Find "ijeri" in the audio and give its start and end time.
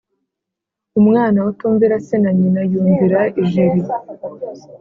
3.41-3.81